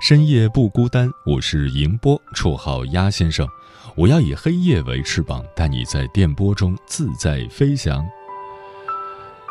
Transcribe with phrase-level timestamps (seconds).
[0.00, 1.10] 深夜不孤单。
[1.26, 3.46] 我是迎波，绰号鸭先生。
[3.96, 8.06] 我要以黑夜为翅膀，带你在电波中自在飞翔。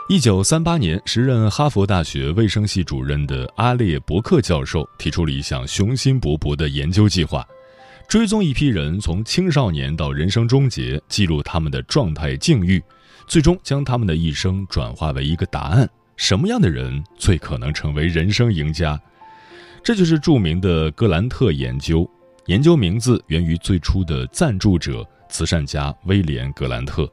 [0.08, 7.46] 一九三八年，时任哈佛大学卫生系主任的阿列伯克教授提出了一项雄心勃勃的研究计划。
[8.08, 12.82] 追踪一批人从青少年到人生终结，记录他们的状态境遇，
[13.28, 18.98] 最终将他们的一生转化为一个答案：什么样的人最可能成为人生赢家？
[19.84, 22.10] 这就是著名的格兰特研究。
[22.48, 27.10] 研究名字源于最初的赞助者——慈善家威廉·格兰特。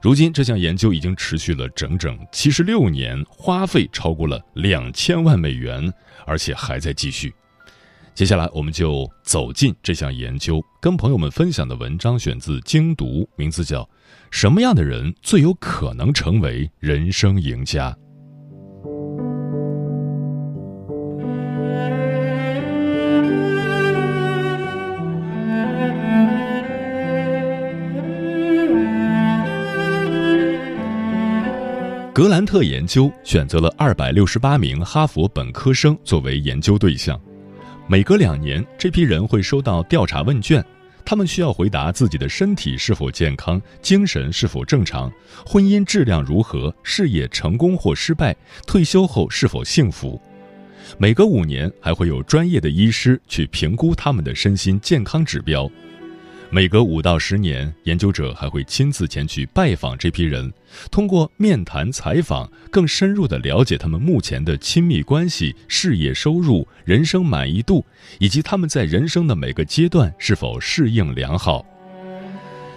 [0.00, 5.92] 如今，这项研究已经持续了整整七十六年，花费超过了两千万美元，
[6.26, 7.34] 而且还在继续。
[8.14, 13.82] 接下来，我们就走进这项研究，跟朋友们分享的文章选自《精读》，名字叫
[14.30, 17.90] 《什么样的人最有可能成为人生赢家》。
[32.14, 37.20] 格兰特研究选择了二百六十八名哈佛本科生作为研究对象。
[37.88, 40.64] 每隔两年，这批人会收到调查问卷，
[41.04, 45.12] 他们需要回答自己的身体是否健康、精神是否正常、
[45.44, 48.32] 婚姻质量如何、事业成功或失败、
[48.64, 50.22] 退休后是否幸福。
[50.96, 55.68] 每隔五年，还会有专业的医师去评估他们的身心健康指标。
[56.54, 60.52] 每隔五到十年，研究者还会亲自前去拜访这批人，
[60.88, 67.84] 通过面谈采访，更深入地了解他们目前的亲密关系、事业收入、人生满意度，
[68.20, 71.66] 以及他们在人生的每个阶段是否适应良好。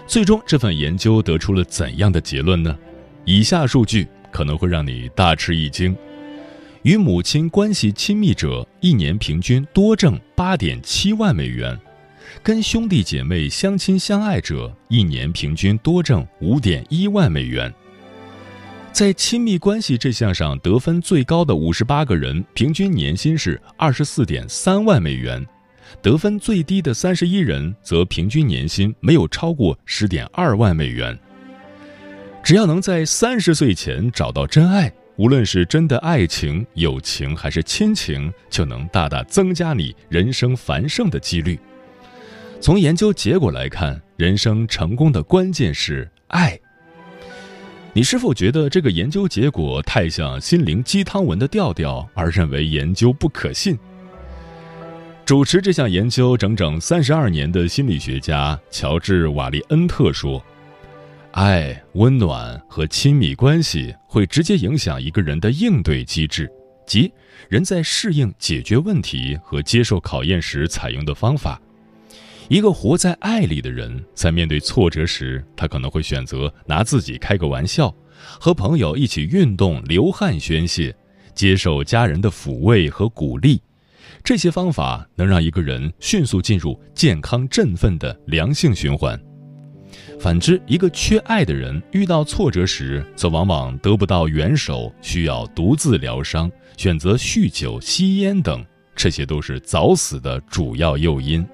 [0.08, 2.76] 最终，这份研究得出了怎样的结论呢？
[3.26, 5.96] 以下数据可能会让你大吃一惊：
[6.82, 11.80] 与母亲关系亲密者，一年平均多挣八点七万美元。
[12.44, 17.74] 跟兄弟姐妹相亲相爱者，一年平均多挣五点一万美元。
[18.92, 25.40] 在亲密关系这项上得分最高的五十八个人，平均年薪是二十四点三万美元；
[26.02, 31.18] 得分最低的三十一人，则平均年薪没有超过十点二万美元。
[32.44, 41.60] 只要能在三十岁前找到真爱，无论是真的爱情、友情还是亲情，就能大大增加你人生繁盛的几率。
[42.60, 46.60] 从研究结果来看，人生成功的关键是爱。
[47.94, 53.78] 你是否觉得这个研究结果太像心灵鸡汤文的调调，而认为研究不可信？
[55.24, 60.44] 主持这项研究整整三十二年的心理学家乔治·瓦利恩特说
[61.32, 66.50] ：“爱、温暖和亲密关系会直接影响一个人的应对机制，
[66.86, 67.12] 即
[67.50, 71.62] 人在适应、解决问题和接受考验时采用的方法。”
[72.50, 77.94] 一个活在爱里的人，在面对挫折时，他可能会选择拿自己开个玩笑，
[78.40, 80.96] 和朋友一起运动、流汗宣泄，
[81.36, 83.62] 接受家人的抚慰和鼓励。
[84.24, 89.20] 这些方法能让一个人迅速进入健康振奋的良性循环。
[90.18, 98.66] 反之，一个缺爱的人遇到挫折时，则往往得不到援手，需要独自疗伤，选择酗酒、吸烟等，
[98.96, 101.46] 这些都是早死的主要诱因。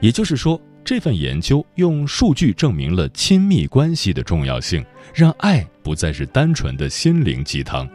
[0.00, 4.84] 也就是说，这份研究用数据证明了亲密关系的重要性，
[5.14, 7.88] 让爱不再是单纯的心灵鸡汤。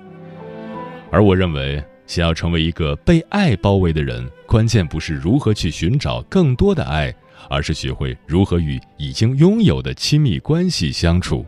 [1.11, 7.13] 而我认为，想要成为一个被爱包围的人，关键不是如何去寻找更多的爱，
[7.49, 11.45] 而是学会如何与已经拥有的亲密关系相处。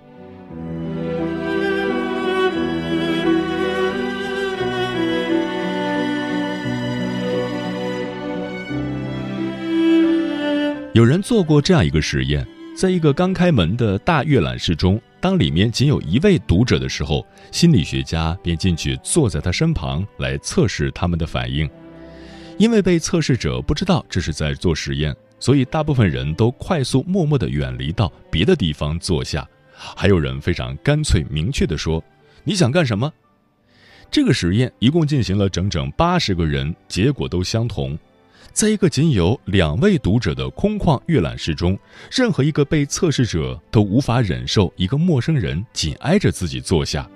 [10.93, 12.47] 有人做过这样一个实验，
[12.77, 21.67] 在一个刚开门的大阅览室中，当里面仅有一位读者的时候，心理学家便进去坐在他身旁来测试他们的反应。
[22.59, 29.49] 因为被测试者不知道这是在做实验，所以大部分人都快速默默地远离到别的地方坐下。
[29.75, 32.03] 还有人非常干脆明确地说
[32.45, 33.11] ：“你想干什么？”
[34.11, 37.97] 这个实验一共进行了整整八十个人，结果都相同。
[38.53, 41.77] 在一个仅有两位读者的空旷阅览室中，
[42.11, 47.09] 任何一个被测试者都无法忍受一个陌生人紧挨着自己坐下。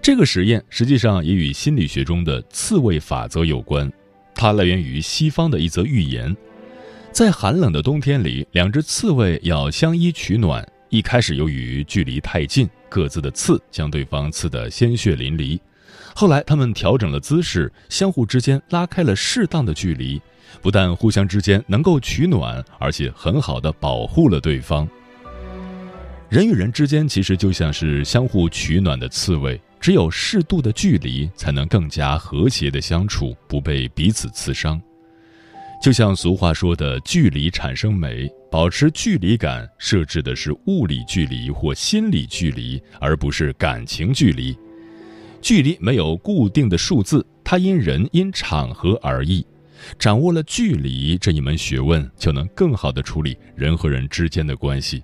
[0.00, 3.92] 这个实验实际上也与心理学中的刺猬法则有关，
[4.34, 6.34] 它来源于西方的一则寓言：
[7.12, 10.66] 在寒冷的冬天里，两只刺猬要相依取暖。
[10.88, 15.60] 一开始由于距离太近，各自的刺将对方刺得鲜血淋漓。
[16.14, 20.20] 后来，他们调整了姿势，相互之间拉开了适当的距离，
[20.60, 24.88] 不但互相之间能够取暖，而且很好的保护了对方。
[26.28, 34.80] 人与人之间其实就像是相互取暖的刺猬，只有适度的距离，才能更加和谐的相处，不被彼此刺伤。
[35.82, 44.56] 就像俗话说的“距离产生美”，保持距离感设置的是物理距离或心理距离，而不是感情距离。
[45.42, 49.44] 距离没有固定的数字，它因人因场合而异。
[49.98, 55.02] 掌握了距离这一门学问，就能更好的处理人和人之间的关系。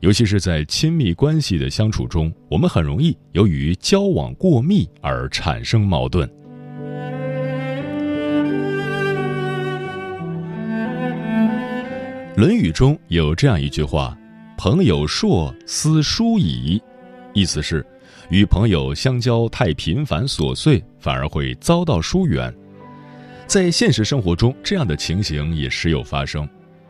[0.00, 6.26] 尤其是在亲密关系的相处中，我们很容易由于交往过密而产生矛盾。
[12.34, 14.16] 《论语》中有这样一句话
[14.56, 16.80] ：“朋友硕，思疏矣。”
[17.34, 17.84] 意思是。
[18.30, 22.54] 与朋友相交太频繁琐碎，反而会遭到疏远。
[23.44, 26.48] 在现实生活中，这样的情形也时有发生。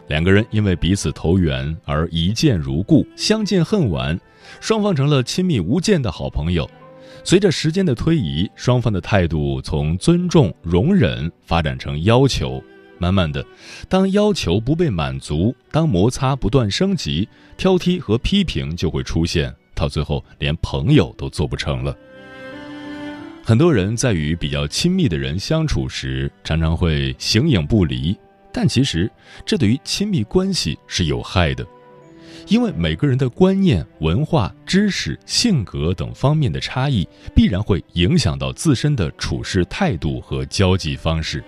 [0.09, 4.21] 两个人因为彼此投缘而一见如故，相见恨晚，
[4.61, 6.69] 双方成了亲密无间的好朋友。
[7.25, 12.63] 随着时间的推移，双方的态度从尊重、容忍发展成要求。
[12.99, 13.43] 慢慢的，
[13.89, 17.27] 当要求不被满足，当摩擦不断升级，
[17.57, 19.55] 挑剔和批评就会出现。
[19.81, 21.97] 到最后，连朋友都做不成了。
[23.43, 28.15] 很多人在与比较亲密的人相处时，常常会形影不离，
[28.53, 29.11] 但其实
[29.47, 31.67] 这对于亲密关系是有害的，
[32.47, 41.43] 因为每个人的观念、文化、知识、性格等方面的差异，必然会影响到自身的处事态度和交际方式。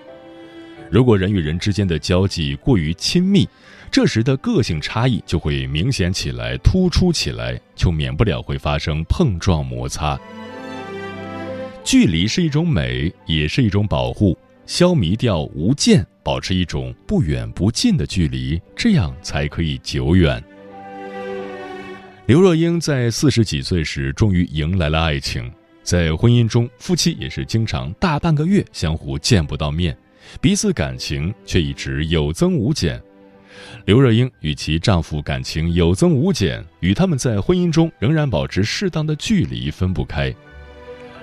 [0.91, 3.47] 如果人与人之间的交际过于亲密，
[3.93, 10.19] 这时的个性差异就会明显起来、突出起来，就免不了会发生碰撞摩擦。
[11.85, 14.37] 距离是一种美，也是一种保护。
[14.65, 20.43] 消弭掉无间，保持一种不远不近的距离，这样才可以久远。
[22.25, 25.53] 刘若英在四十几岁时终于迎来了爱情，
[25.83, 29.95] 在婚姻中，夫妻也是经常大半个月相互见不到面，
[30.41, 32.99] 彼此感情却一直有增无减。
[33.85, 40.35] 刘若英与其丈夫感情有增无减，与他们在婚姻中仍然保持适当的距离分不开。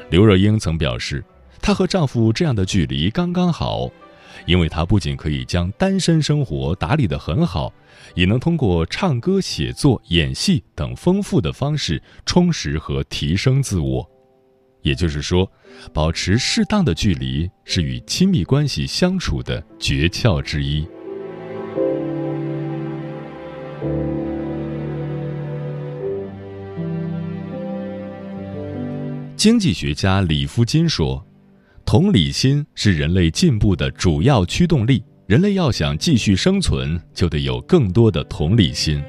[0.10, 1.24] 刘若英曾表示，
[1.62, 3.90] 她和丈夫这样的距离刚刚好，
[4.46, 7.72] 因为她不仅可以将单身生活打理得很好，
[8.16, 14.10] 也能通过唱歌、写作、演戏等丰富的方式充实和提升自我。
[14.82, 15.50] 也就是说，
[15.94, 20.88] 保持适当的距离是与亲密关系相处的诀窍之一。
[29.40, 31.26] 经济学家李夫金说
[31.88, 35.02] ：“同理心是人类进步的主要驱动力。
[35.28, 39.02] 人类要想继续生存，就得有更多的同理心。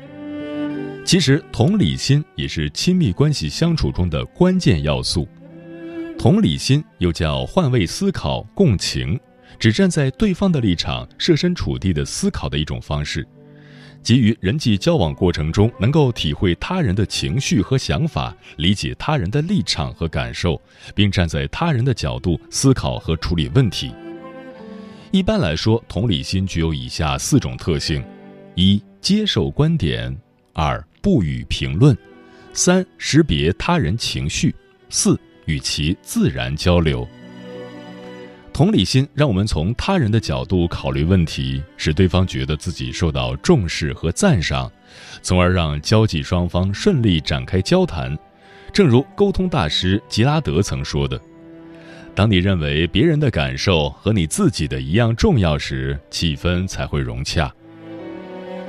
[1.04, 5.26] 其实，同理心也是亲密关系相处中的关键要素。
[6.16, 9.18] 同理心又叫换位思考、共情，
[9.58, 13.26] 只站在对方的立场，设身处地的思考的一种方式。”
[14.02, 20.60] 基于人际交往过程中，能够体会他人的情绪和想法，理解他人的立场和感受，
[20.94, 23.92] 并站在他人的角度思考和处理问题。
[25.10, 28.02] 一般来说，同理心具有以下四种特性：
[28.54, 30.12] 一、接受观点；
[30.54, 31.94] 二、不予评论；
[32.52, 34.50] 三、识别他人情绪；
[34.88, 37.06] 四、与其自然交流。
[38.60, 44.70] 同理心让我们从他人的角度考虑问题，使对方觉得自己受到重视和赞赏，
[45.22, 48.14] 从而让交际双方顺利展开交谈。
[48.70, 51.18] 正如沟通大师吉拉德曾说的
[52.14, 57.50] ：“当你认为别人的感受和你自己的一样重要时，气氛才会融洽。”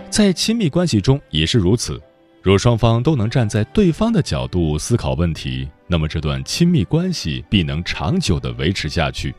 [0.10, 2.02] 在亲密关系中也是如此。
[2.42, 9.36] 若双方都能站在对方的角度思考问题，那么这段亲密关系必能长久的维持下去。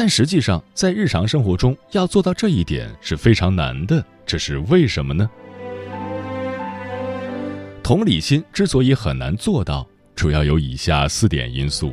[0.00, 5.28] 但实际上，在日常生活中要做到这一点是非常难的，这是为什么呢？
[7.82, 11.92] 同理心之所以很难做到，主要有以下四点因素：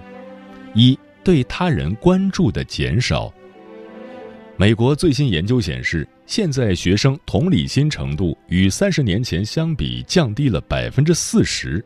[0.75, 3.33] 一、对他人关注的减少。
[4.55, 11.83] 美国最新研究显示，现在学生同理心程度与三十年前相比降低了百分之四十，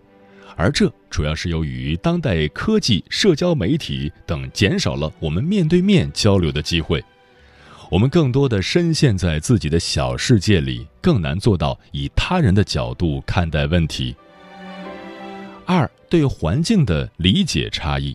[0.60, 7.01] 而这主要是由于当代科技、社交媒体等减少了我们面对面交流的机会，
[7.89, 14.13] 我们更多的深陷在自己的小世界里，更难做到以他人的角度看待问题。
[15.66, 18.13] 二、对环境的理解差异。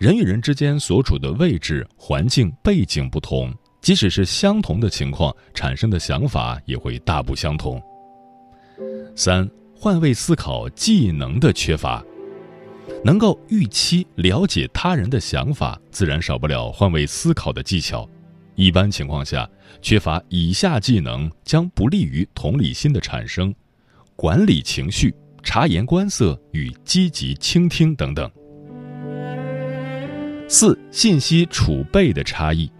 [0.00, 7.80] 人与人之间所处的位置、环境背景不同，即使是相同的情况，产生的想法也会大不相同。
[9.14, 9.48] 三、
[9.84, 12.02] 换位思考技能的缺乏，
[13.04, 18.08] 能够预期了解他人的想法，自然少不了换位思考的技巧。
[18.54, 19.46] 一般情况下，
[19.82, 23.54] 缺乏以下技能将不利于同理心的产生：
[24.16, 28.30] 管理情绪、察言观色与积极倾听等等。
[30.48, 32.72] 四、信息储备的差异。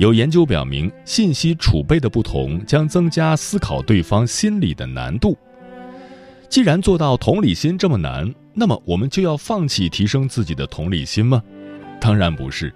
[0.00, 5.38] 有研究表明，信息储备的不同将增加思考对方心理的难度。
[6.48, 11.42] 既然做到同理心这么难，那么我们就要放弃提升自己的同理心吗？
[12.00, 12.72] 当然不是。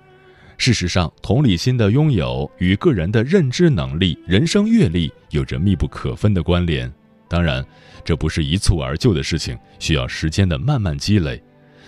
[0.58, 6.92] 事实上，同理心的拥有与个人的认知能力、人生阅历有着密不可分的关联。
[7.28, 7.64] 当然，
[8.04, 11.42] 这不是一蹴而就的事情，需要时间的慢慢积累。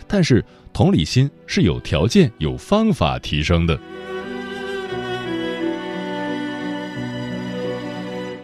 [0.09, 3.79] 但是，同理心是有条件、有方法提升的。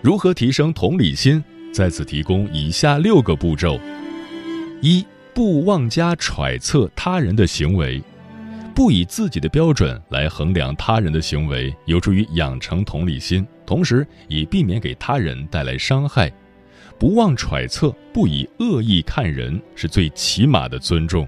[0.03, 1.43] 如何提升同理心？
[1.73, 3.81] 在此提供以下六个步骤：
[4.81, 8.03] 一、不妄加揣测他人的行为，
[8.75, 16.31] 不以自己的标准来衡量他人的行为，有助于养成同理心，同时也避免给他人带来伤害。
[16.99, 21.27] 不妄揣测，不以恶意看人，是最起码的尊重。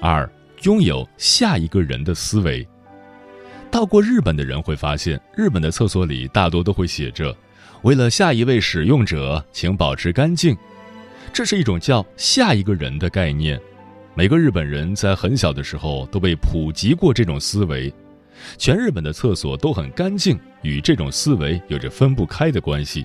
[0.00, 0.30] 二、
[0.62, 2.66] 拥有下一个人的思维。
[3.70, 7.36] 到过日本的人会发现，日本的厕所里大多都会写着
[7.82, 10.56] ：“为了下一位使用者，请保持干净。”
[11.32, 13.60] 这是一种叫“下一个人”的概念。
[14.14, 17.92] 每个日本人在很小的时候都被普及过这种思维。
[18.56, 23.04] 全日本的厕所都很干净，与这种思维有着分不开的关系。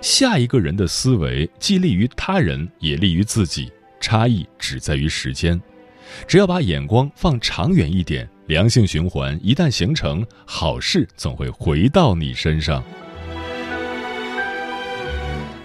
[0.00, 5.60] 下一个人的思维既利于他人，也利于自己，差异只在于时间。
[6.26, 12.84] 只要把眼光放长远一点，良性循环一旦形成，好事总会回到你身上。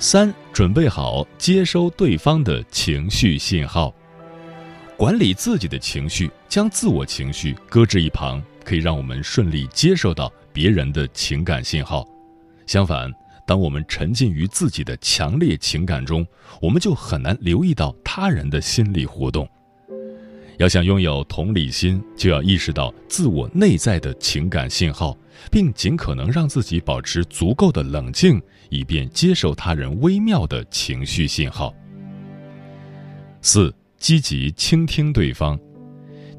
[0.02, 3.94] 三，准备好接收对方的情绪信号，
[4.96, 12.08] 管理自己的情绪，将自我情绪搁置一旁，可以让我们顺利接受到别人的情感信号。
[12.66, 13.12] 相反，
[13.46, 16.26] 当我们沉浸于自己的强烈情感中，
[16.62, 19.46] 我们就很难留意到他人的心理活动。
[20.60, 25.18] 要想拥有同理心，就要意识到自我内在的情感信号，
[25.50, 31.74] 并尽可能让自己保持足够的冷静，以便接受他人微妙的情绪信号。
[33.42, 35.58] 四、积极倾听对方，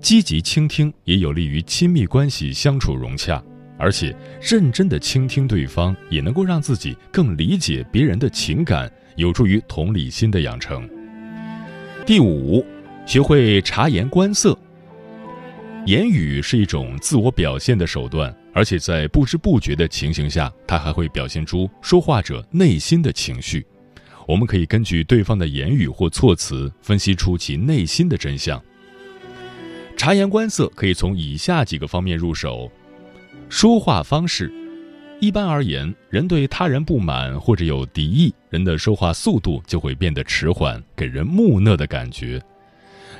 [0.02, 3.42] 积极倾听也有利于亲密关系相处融洽，
[3.78, 10.86] 而且认真的倾听对方，也能够让自己更理解别人的情感，有助于同理心的养成。
[12.04, 12.62] 第五。
[13.10, 14.56] 学会察言观色。
[15.84, 23.66] 言语是一种自我表现的手段，而且在不知不觉的情形下，它还会表现出说话者内心的情绪。
[24.28, 28.62] 我们可以根据对方的言语或措辞，分析出其内心的真相。
[29.96, 32.70] 察言观色可以从以下几个方面入手：
[33.48, 34.52] 说话方式。
[35.18, 42.40] 一般而言，人对他人不满或者有敌意，人的说话速度就会变得迟缓，给人木讷的感觉。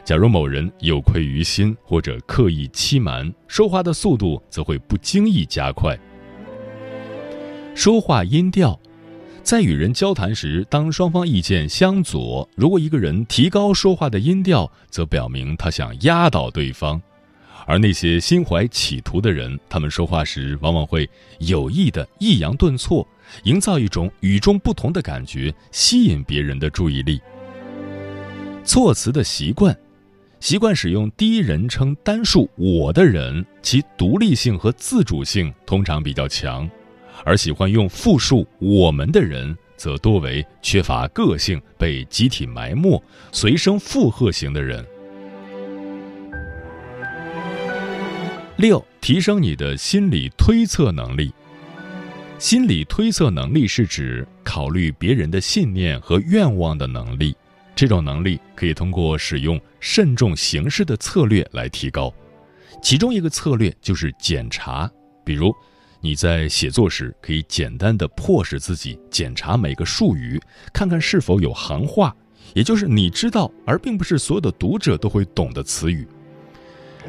[0.04, 5.96] 假如某人有愧于心或者刻意欺瞒，说话的速度则会不经意加快。
[7.74, 8.78] 说话音调，
[9.42, 17.00] 在与人交谈时，当双方意见相左，如果一个人提高说话的音调，则表明他想压倒对方；
[17.66, 23.06] 而那些心怀企图的人，他们说话时往往会有意的抑扬顿挫，
[23.44, 27.20] 营造一种与众不同的感觉，吸引别人的注意力。
[28.64, 29.76] 措辞的习惯。
[30.40, 36.66] 习惯使用第一人称单数“我”的人，其独立性和自主性通常比较强；
[37.24, 43.00] 而喜欢用复数“我们”的人，则多为缺乏个性、被集体埋没、
[43.32, 44.84] 随声附和型的人。
[48.56, 51.30] 六、提升你的心理推测能力。
[52.38, 57.36] 心理推测能力是指考虑别人的信念和愿望的能力。
[57.80, 62.12] 这种能力可以通过使用慎重行事的策略来提高。
[62.82, 64.86] 其中一个策略就是检查，
[65.24, 65.50] 比如
[65.98, 70.38] 你在写作时可以简单的迫使自己检查每个术语，
[70.74, 72.14] 看看是否有行话，
[72.52, 76.06] 也就是你知道而并不是所有的读者都会懂的词语。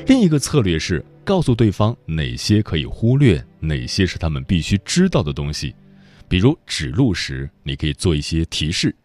[0.08, 5.76] 另一个策略是告诉对方哪些可以忽略，哪些是他们必须知道的东西。
[6.30, 8.96] 比如指路时，你可以做一些提示，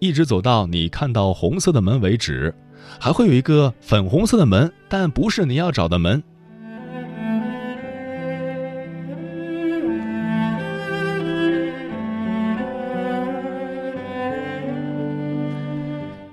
[0.00, 2.54] 一直走到你看到红色的门为止。
[3.00, 6.22] 还会有一个粉红色的门，但不是你要找的门。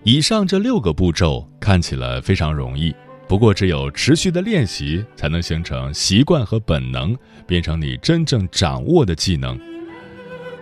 [0.03, 2.93] 以上这六个步骤看起来非常容易，
[3.27, 7.17] 不过只有持续的练习，才能形成习惯和本能，
[7.47, 9.59] 变成你真正掌握的技能。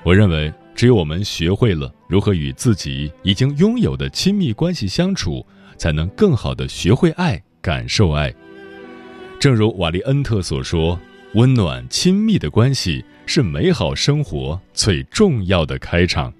[0.03, 5.45] 我认为，只有我们学会了如何与自己已经拥有的亲密关系相处。
[5.77, 8.33] 才能更好的学会爱，感受爱。
[9.39, 10.99] 正如瓦利恩特所说
[11.33, 16.31] ：“温暖亲密的关系是美好生活最重要的开场。”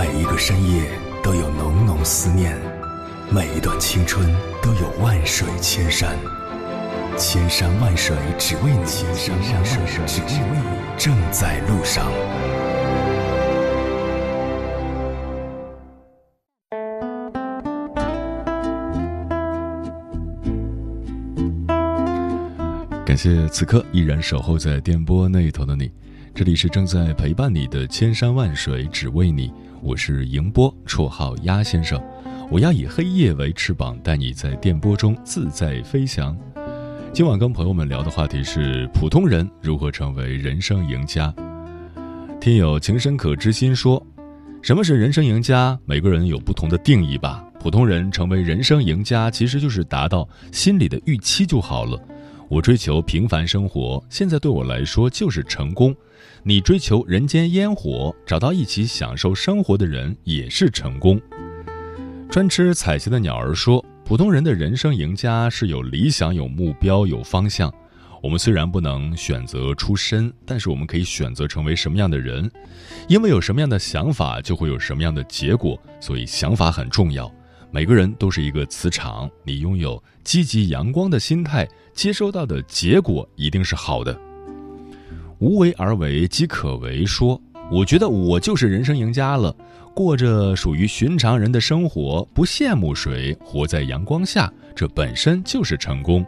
[0.00, 0.88] 每一个深夜
[1.22, 2.56] 都有浓浓思念，
[3.30, 4.26] 每一段青春
[4.62, 6.16] 都有万水千山，
[7.18, 12.10] 千山万水只为你，千山万水只为你，正在路上。
[23.04, 25.92] 感谢此刻依然守候在电波那头的你，
[26.34, 29.52] 这里是正在陪伴你的千山万水只为你。
[29.82, 32.00] 我是迎波，绰号鸭先生。
[32.50, 36.36] 我要以黑夜为翅膀，带你在电波中自在飞翔。
[37.14, 41.34] 今晚跟朋友们聊的话题是：普通人如何成为人生赢家。
[42.38, 44.04] 听友情深可知心说
[44.60, 45.78] ：“什么是人生赢家？
[45.86, 47.42] 每个人有不同的定义吧。
[47.58, 51.98] 普通人成为人生赢家，其实就是达到心里的预期就好了。
[52.50, 55.94] 我追求平凡生活，现在对我来说就是成功。”
[56.42, 61.20] 你追求人间烟火，找到一起享受生活的人也是成功。
[62.28, 67.72] 专吃彩旗的鸟儿说：“普通人的人生赢家是有理想、有目标、有方向。
[68.20, 72.50] 我们虽然不能选择出身，但是我们可以选择成为什么样的人。
[73.06, 75.80] 因为有什么样的想法，就会有什么样的结果。
[76.00, 77.32] 所以想法很重要。
[77.72, 81.68] 每个人都是一个磁场，你拥有积极阳光的心态，
[82.00, 84.18] 接收到的结果一定是好的。”
[85.38, 87.04] 无为而为即可为。
[87.04, 87.38] 说，
[87.70, 89.54] 我觉得我就是人生赢家了，
[89.94, 96.24] 过着属于寻常人的生活，不羡慕谁，活在阳光下，这本身就是成功。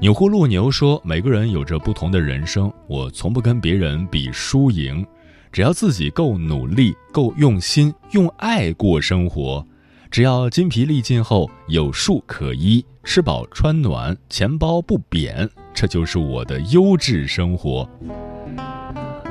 [0.00, 5.04] 钮祜禄牛说，每个人有着不同的人生，我从不跟别人比输赢，
[5.50, 9.66] 只要自己够努力、够用心、用爱过生活，
[10.12, 15.48] 只要筋疲力尽后有树可依，吃饱穿暖，钱包不扁。
[15.72, 17.88] 这就是我的优质生活。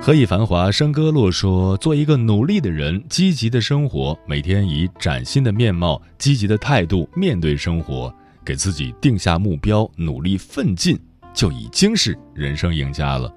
[0.01, 8.11] 何以繁华笙歌落说：“做一个努力的人，积极的生活，每天以崭新的面貌、积极的态度面对生活，
[8.43, 10.99] 给自己定下目标，努力奋进，
[11.31, 13.31] 就已经是人生赢家了。”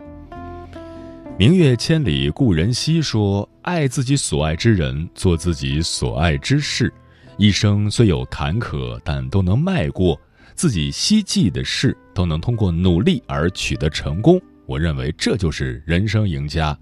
[1.39, 6.91] 明月千里故人西说：“爱自己所爱之人，做自己所爱之事，
[7.37, 10.21] 一生虽有坎坷，但都能迈过。”
[10.55, 16.79] 自己希冀的事都能通过努力而取得成功，我认为这就是人生赢家。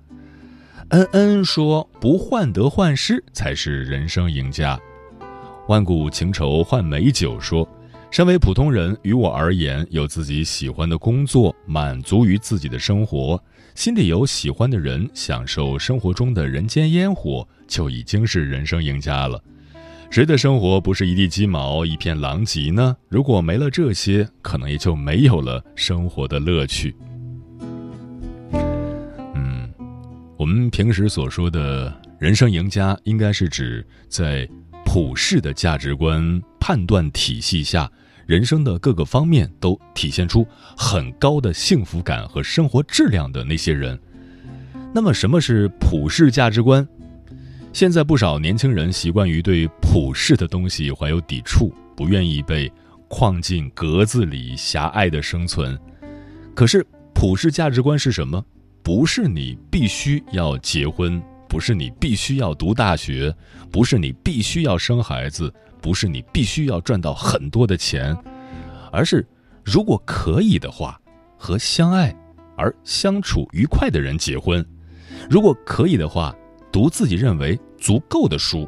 [0.88, 4.78] 恩恩说：“不患得患失才是人生赢家。”
[5.68, 7.66] 万古情仇换美酒说
[8.12, 13.42] ：“身为普通人，于我而言，有自己喜欢的工作，满足于自己的生活，
[13.74, 19.42] 心里有喜欢的人，享受生活中的人间烟火，就已经是人生赢家了。”
[20.12, 22.94] 谁的生活不是一地鸡毛、一片狼藉呢？
[23.08, 26.94] 如果没了这些，可能也就没有了生活的乐趣。
[29.34, 29.72] 嗯，
[30.36, 34.46] 我们平时所说的人生赢家应该是指在
[34.84, 37.90] 普世的价值观判断体系下，
[38.26, 40.46] 人生的各个方面都体现出
[40.76, 43.98] 很高的幸福感和生活质量的那些人。
[44.92, 46.86] 那么，什么是普世价值观？
[47.72, 52.70] 现在不少年轻人习惯于对普世的东西怀有抵触，不愿意被
[53.08, 55.76] 框进格子里狭隘的生存。
[56.54, 58.44] 可是，普世价值观是什么？
[58.82, 63.34] 不是你必须要结婚，不是你必须要读大学，
[63.70, 68.14] 不是你必须要生孩子，不是你必须要赚到很多的钱，
[68.92, 69.26] 而是
[69.64, 71.00] 如果可以的话，
[71.38, 72.14] 和相爱
[72.54, 74.62] 而相处愉快的人结婚；
[75.30, 76.36] 如果可以的话。
[76.72, 78.66] 读自己认为足够的书，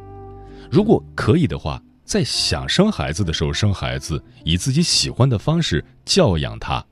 [0.70, 6.84] 如果可以的话，在想生孩子的时候生孩子，以自己喜欢的方式教养他；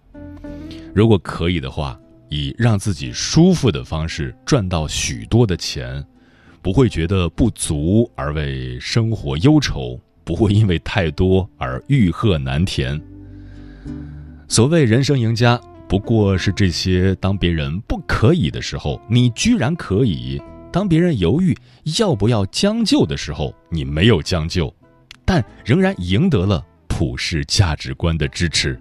[0.94, 6.02] 如果可以的话，以让自己舒服的方式赚到许多的钱，
[6.62, 12.98] 不会觉得不足而为生活忧愁，不会因为太多而欲壑难填。
[14.48, 20.40] 所谓人生赢家，不过是这些：当别人不可以的时候，你居然可以。
[20.72, 21.54] 当别人犹豫
[21.98, 24.74] 要不要将就的时候，你没有将就，
[25.22, 28.80] 但仍然赢得了普世价值观的支持。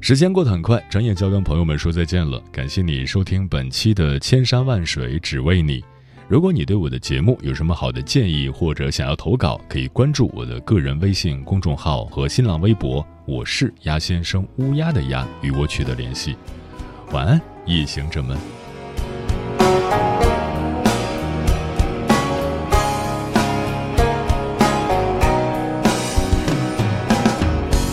[0.00, 2.40] 时间过得很快，转眼就要跟朋友们说再见了。
[2.50, 5.80] 感谢你收听本期的《千山万水只为你》。
[6.28, 16.34] 如果你对我的节目有什么好的建议，或者想要投稿，可以关注我的个人微信公众号和新浪微博，我是鸭先生乌鸦的鸭，与我取得联系。
[17.12, 18.36] 晚安，夜行者们。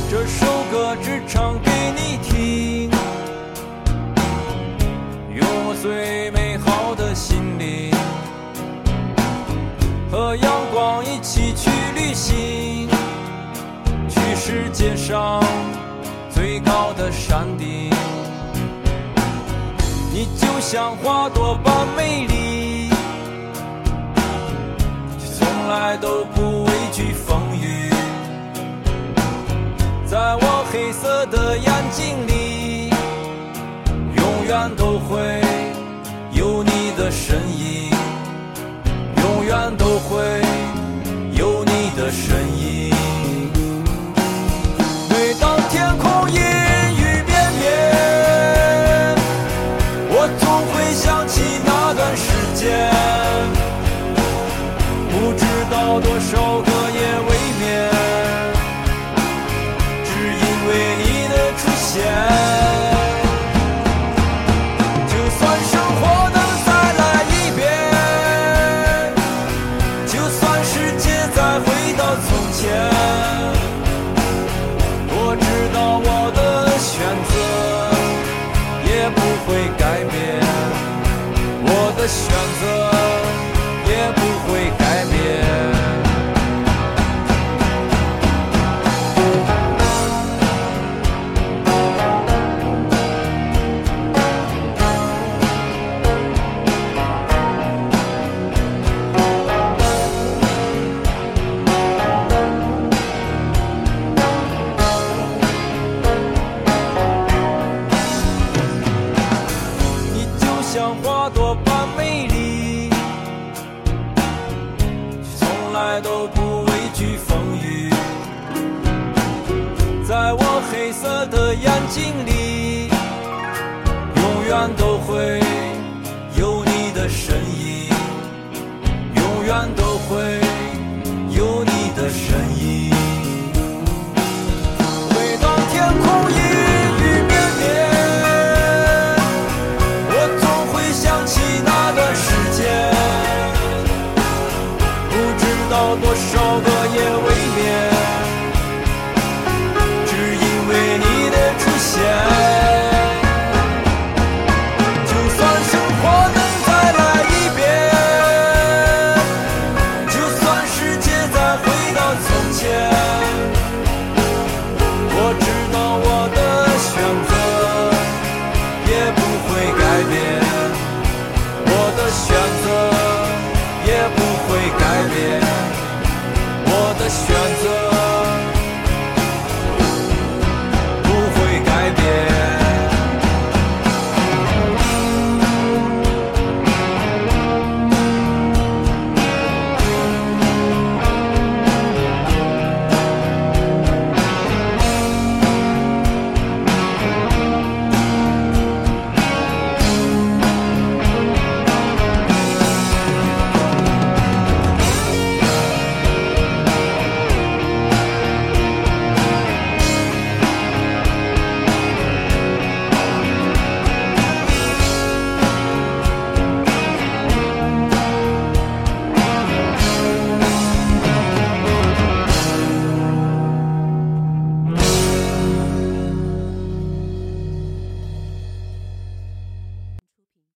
[0.10, 2.90] 这首歌只唱给你听，
[5.32, 7.92] 用我最美好的心灵，
[10.10, 12.90] 和阳光一起去旅行，
[14.10, 15.43] 去世界上
[20.74, 22.90] 像花朵般美丽，
[25.20, 27.92] 却从来都不畏惧风雨。
[30.04, 32.90] 在我黑色的眼睛里，
[34.16, 35.40] 永远都会
[36.32, 37.93] 有你的身影，